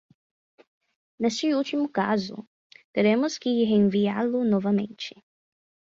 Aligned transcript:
Neste 1.21 1.53
último 1.59 1.87
caso, 1.99 2.37
teremos 2.95 3.37
que 3.41 3.51
reenviá-lo 3.71 4.41
novamente. 4.53 5.11